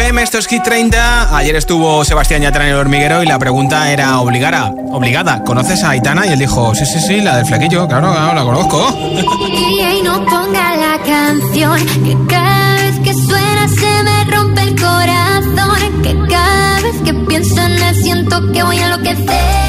FM, 0.00 0.22
esto 0.22 0.38
es 0.38 0.46
Hit 0.46 0.62
30. 0.62 1.36
Ayer 1.36 1.54
estuvo 1.56 2.02
Sebastián 2.06 2.40
Yatra 2.40 2.64
en 2.64 2.70
el 2.70 2.76
hormiguero 2.76 3.22
y 3.22 3.26
la 3.26 3.38
pregunta 3.38 3.92
era 3.92 4.18
obligada. 4.20 4.72
obligada. 4.92 5.44
¿Conoces 5.44 5.84
a 5.84 5.90
Aitana? 5.90 6.26
Y 6.26 6.30
él 6.30 6.38
dijo, 6.38 6.74
sí, 6.74 6.86
sí, 6.86 6.98
sí, 7.00 7.20
la 7.20 7.36
del 7.36 7.44
flequillo, 7.44 7.86
claro, 7.86 8.10
claro, 8.10 8.34
la 8.34 8.42
conozco. 8.42 8.98
Y 8.98 10.02
no 10.02 10.24
ponga 10.24 10.76
la 10.76 10.98
canción, 11.04 11.78
que 12.02 12.16
cada 12.28 12.76
vez 12.76 12.98
que 13.00 13.12
suena 13.14 13.68
se 13.68 14.02
me 14.02 14.24
rompe 14.24 14.62
el 14.62 14.80
corazón, 14.80 16.02
que 16.02 16.16
cada 16.28 16.80
vez 16.80 16.96
que 17.04 17.12
pienso 17.12 17.60
en 17.60 17.72
él 17.72 17.94
siento 18.02 18.52
que 18.52 18.62
voy 18.62 18.78
a 18.78 18.84
enloquecer. 18.86 19.59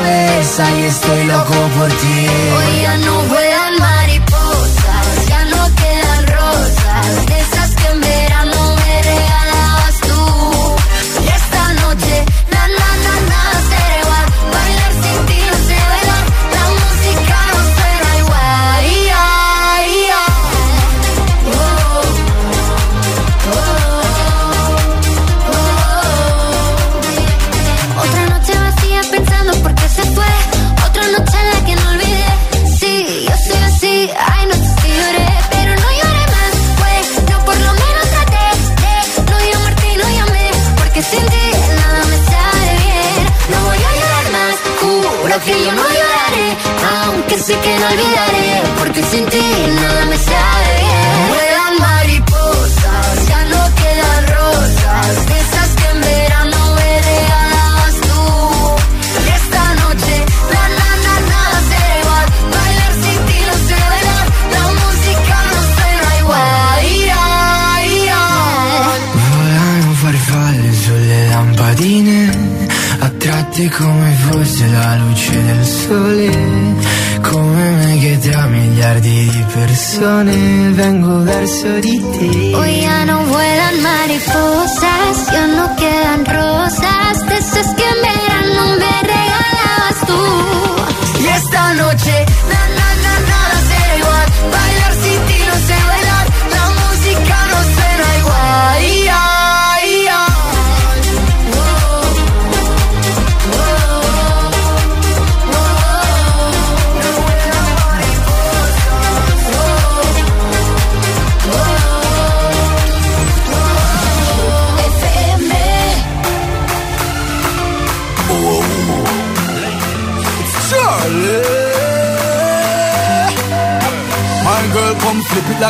cabeza 0.00 0.64
y 0.78 0.84
estoy 0.84 1.24
loco 1.24 1.54
por 1.78 1.88
ti. 1.88 2.26
Hoy 2.56 2.82
ya 2.82 2.96
no 2.98 3.22
voy 3.24 3.49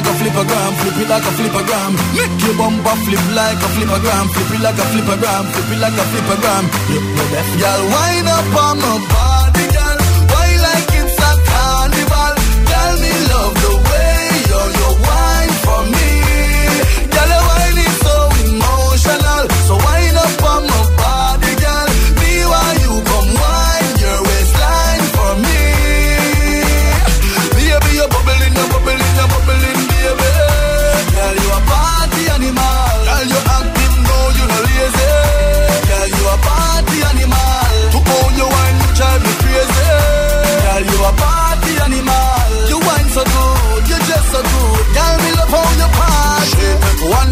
like 0.01 0.09
a 0.09 0.19
flippergram, 0.19 0.73
flip 0.81 0.97
it 1.03 1.09
like 1.09 1.23
a 1.23 1.33
flippergram. 1.37 1.93
Make 2.17 2.43
your 2.43 2.57
bumper 2.57 2.97
flip 3.05 3.25
like 3.35 3.57
a 3.57 3.69
flippergram, 3.77 4.27
flip 4.33 4.51
it 4.55 4.63
like 4.63 4.79
a 4.79 4.87
flippergram, 4.93 5.45
flip 5.53 5.71
it 5.73 5.81
like 5.81 5.93
a 5.93 6.05
flippergram. 6.11 6.65
Flip 6.87 7.03
it 7.03 7.17
like 7.19 7.33
a. 7.37 7.61
Y'all 7.61 7.83
wind 7.93 8.29
up 8.29 8.57
on 8.57 8.79
my 8.79 9.09
body. 9.09 9.30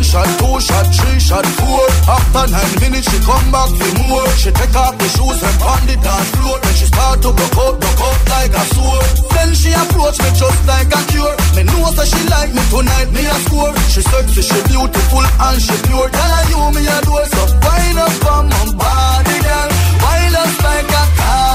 shot, 0.09 0.29
two 0.41 0.57
shot, 0.61 0.87
three 0.89 1.21
shot, 1.21 1.45
four. 1.61 1.85
After 2.09 2.45
nine 2.49 2.75
minutes, 2.81 3.07
she 3.13 3.19
come 3.29 3.49
back 3.53 3.69
for 3.69 3.93
more. 4.09 4.29
She 4.41 4.51
take 4.51 4.75
off 4.75 4.97
the 4.97 5.09
shoes 5.13 5.41
and 5.45 5.59
on 5.61 5.83
the 5.85 5.97
dance 6.01 6.31
floor. 6.33 6.57
Then 6.65 6.75
she 6.75 6.87
start 6.89 7.21
to 7.23 7.31
broke 7.37 7.59
out, 7.61 7.75
broke 7.77 8.03
out 8.09 8.21
like 8.33 8.55
a 8.57 8.65
sword. 8.73 9.09
Then 9.37 9.51
she 9.53 9.71
approach 9.77 10.17
me 10.25 10.31
just 10.33 10.61
like 10.65 10.89
a 10.89 11.01
cure. 11.13 11.37
Me 11.57 11.63
know 11.69 11.93
that 11.93 12.09
she 12.09 12.21
like 12.33 12.53
me 12.57 12.63
tonight, 12.73 13.09
me 13.13 13.23
a 13.29 13.37
score. 13.45 13.73
She 13.93 14.01
sexy, 14.01 14.43
she 14.49 14.59
beautiful 14.73 15.25
and 15.29 15.59
she 15.61 15.77
pure. 15.85 16.09
Tell 16.09 16.33
her 16.33 16.45
you 16.49 16.61
me 16.73 16.83
a 16.89 16.99
door, 17.05 17.25
so 17.29 17.43
wind 17.61 18.01
up 18.01 18.25
on 18.33 18.45
my 18.49 18.65
body, 18.81 19.37
girl. 19.45 19.69
Wind 20.01 20.37
up 20.41 20.53
like 20.65 20.89
a 20.89 21.05
car. 21.21 21.48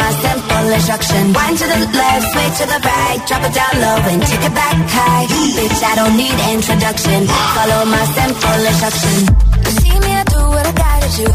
My 0.00 0.10
simple 0.24 0.66
instruction. 0.76 1.22
One 1.44 1.54
to 1.60 1.66
the 1.72 1.78
left, 2.00 2.24
straight 2.30 2.54
to 2.60 2.64
the 2.72 2.80
right. 2.88 3.18
Drop 3.28 3.42
it 3.48 3.52
down 3.58 3.74
low 3.84 3.98
and 4.10 4.20
take 4.30 4.44
it 4.48 4.54
back 4.60 4.76
high. 4.96 5.26
Bitch, 5.56 5.80
I 5.90 5.92
don't 6.00 6.16
need 6.22 6.38
introduction. 6.56 7.20
Follow 7.56 7.80
my 7.94 8.04
simple 8.16 8.60
instruction. 8.70 9.16
You 9.64 9.72
see 9.80 9.96
me, 10.04 10.10
I 10.20 10.24
do 10.34 10.40
what 10.54 10.64
I 10.70 10.74
gotta 10.84 11.10
do. 11.20 11.28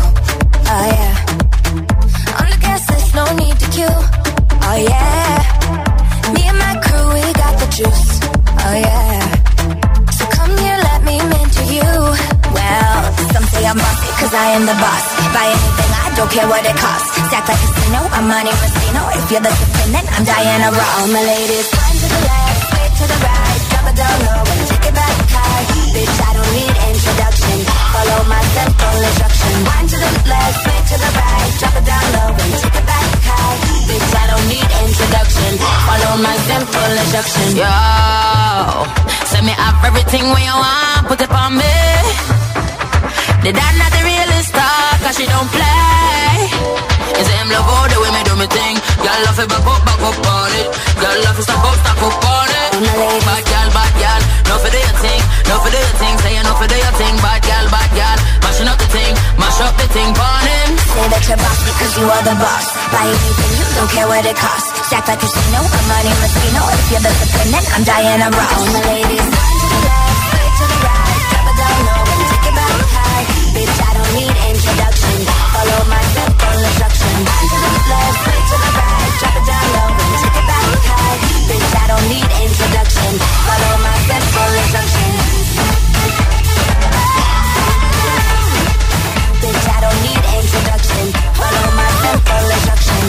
Oh 0.73 0.85
yeah. 0.95 1.13
On 2.39 2.47
the 2.53 2.59
gas 2.65 2.81
list, 2.91 3.09
no 3.19 3.25
need 3.41 3.55
to 3.63 3.67
queue. 3.75 3.97
Oh 4.69 4.77
yeah. 4.89 5.35
Me 6.33 6.41
and 6.51 6.59
my 6.65 6.73
crew, 6.83 7.05
we 7.15 7.23
got 7.41 7.53
the 7.61 7.67
juice. 7.77 8.05
Oh 8.65 8.75
yeah. 8.85 9.14
I'm 13.65 13.81
cause 14.21 14.29
I 14.29 14.53
am 14.53 14.69
the 14.69 14.77
boss. 14.77 15.05
Buy 15.33 15.49
anything, 15.49 15.91
I 15.97 16.13
don't 16.13 16.29
care 16.29 16.45
what 16.45 16.61
it 16.61 16.77
costs. 16.77 17.09
Stack 17.17 17.49
like 17.49 17.57
a 17.57 17.65
casino, 17.65 18.01
I'm 18.13 18.29
money 18.29 18.53
Messino. 18.61 19.01
If 19.17 19.25
you're 19.33 19.41
the 19.41 19.49
supreme, 19.49 19.89
then 19.89 20.05
I'm 20.05 20.21
Diana 20.21 20.69
Ross. 20.69 21.09
My 21.09 21.25
ladies, 21.25 21.65
one 21.73 21.97
to 21.97 22.07
the 22.13 22.21
left, 22.29 22.61
straight 22.69 22.93
to 22.93 23.05
the 23.09 23.17
right. 23.25 23.59
Drop 23.73 23.85
it 23.89 23.95
down 23.97 24.17
low 24.21 24.45
and 24.45 24.61
take 24.69 24.85
it 24.85 24.93
back 24.93 25.17
high. 25.33 25.65
Bitch, 25.97 26.13
I 26.13 26.31
don't 26.37 26.51
need 26.53 26.75
introduction. 26.77 27.57
Follow 27.89 28.19
my 28.29 28.43
simple 28.53 28.97
instruction. 29.01 29.53
One 29.65 29.85
to 29.89 29.97
the 29.97 30.11
left, 30.29 30.55
straight 30.61 30.85
to 30.85 30.97
the 31.01 31.11
right. 31.17 31.49
Drop 31.57 31.75
it 31.81 31.85
down 31.89 32.05
low 32.13 32.29
and 32.37 32.51
take 32.61 32.77
it 32.77 32.85
back 32.85 33.09
high. 33.25 33.55
Bitch, 33.89 34.13
I 34.13 34.25
don't 34.29 34.45
need 34.45 34.69
introduction. 34.85 35.51
Follow 35.89 36.13
my 36.21 36.37
simple 36.45 36.91
instruction. 37.01 37.47
Yo, 37.57 37.73
send 39.33 39.49
me 39.49 39.57
up 39.57 39.81
everything 39.81 40.29
you 40.29 40.53
want, 40.53 41.09
put 41.09 41.17
it 41.17 41.33
on 41.33 41.57
me. 41.57 42.44
The 43.45 43.53
dad 43.53 43.77
not 43.77 43.93
the 43.93 44.01
realest 44.01 44.49
star, 44.49 44.89
cause 45.05 45.21
she 45.21 45.29
don't 45.29 45.45
play. 45.53 46.49
Is 47.13 47.29
him 47.29 47.45
love 47.53 47.69
all 47.69 47.85
the 47.93 47.97
way 48.01 48.09
me 48.09 48.21
do 48.25 48.33
me 48.41 48.49
thing. 48.49 48.73
Girl 49.05 49.19
love 49.21 49.37
it 49.37 49.45
back 49.45 49.61
up, 49.69 49.81
back 49.85 50.01
up 50.01 50.17
on 50.17 50.49
it. 50.57 50.67
Girl 50.97 51.17
love 51.29 51.37
it 51.37 51.45
stack 51.45 51.61
up, 51.61 51.77
stack 51.77 52.01
up 52.09 52.25
on 52.25 52.49
it. 52.49 52.73
Bad 53.21 53.45
girl, 53.45 53.69
bad 53.69 53.93
girl, 54.01 54.21
no 54.49 54.55
for 54.57 54.71
do 54.73 54.81
your 54.81 54.97
thing, 54.97 55.21
no 55.45 55.61
for 55.61 55.69
do 55.69 55.77
your 55.77 55.93
thing. 56.01 56.15
Say 56.25 56.33
you 56.33 56.41
no 56.41 56.57
for 56.57 56.65
do 56.65 56.73
your 56.73 56.95
thing, 56.97 57.13
bad 57.21 57.41
girl, 57.45 57.65
bad 57.69 57.89
girl. 57.93 58.17
Mashing 58.41 58.65
up 58.65 58.81
the 58.81 58.89
thing, 58.89 59.13
mash 59.37 59.61
up 59.61 59.77
the 59.77 59.87
thing, 59.93 60.09
on 60.09 60.41
him. 60.49 60.69
Say 60.81 61.05
that 61.13 61.23
you're 61.29 61.37
boss 61.37 61.59
because 61.69 61.93
you 62.01 62.05
are 62.09 62.23
the 62.25 62.35
boss. 62.41 62.65
Buy 62.89 63.05
anything, 63.13 63.51
you 63.61 63.65
don't 63.77 63.91
care 63.93 64.09
what 64.09 64.25
it 64.25 64.37
costs. 64.41 64.73
Stack 64.89 65.05
like 65.05 65.21
a 65.21 65.29
casino, 65.29 65.61
I'm 65.61 65.85
money 65.85 66.09
Messino. 66.17 66.65
If 66.81 66.97
you're 66.97 67.05
the 67.05 67.13
then 67.53 67.65
I'm 67.77 67.83
Diana 67.85 68.25
Ross. 68.33 68.57
All 68.57 68.73
my 68.73 68.81
ladies, 68.89 69.29
Follow 74.65 75.81
my 75.89 76.01
to 77.49 77.57
the 77.63 77.71
left, 77.91 78.21
to 78.49 78.55
the 78.57 78.69
right. 78.75 79.11
Drop 79.19 79.35
it 79.35 79.45
down 79.45 79.65
low 79.75 79.89
and 79.93 80.13
take 80.21 80.35
it 80.35 80.45
back 80.49 80.65
high. 80.89 81.17
Bitch, 81.47 81.73
I 81.75 81.85
don't 81.91 82.07
need 82.09 82.27
introduction. 82.43 83.11
Follow 83.45 83.73
my 83.85 83.95
simple 84.09 84.51
instruction. 84.59 85.11
Bitch, 89.41 89.65
I 89.69 89.77
don't 89.85 89.99
need 90.05 90.23
introduction. 90.37 91.05
Follow 91.39 91.67
my 91.79 91.89
simple 92.03 92.45
instruction. 92.55 93.03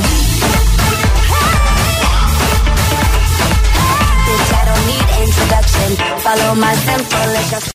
Bitch, 4.27 4.51
I 4.53 4.63
don't 4.69 4.85
need 4.91 5.07
introduction. 5.25 5.91
Follow 6.21 6.51
my 6.55 6.75
simple 6.75 7.31
instruction. 7.41 7.73